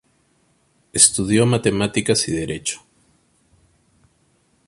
Estudió 0.93 1.45
matemáticas 1.45 2.27
y 2.27 2.31
derecho. 2.31 2.81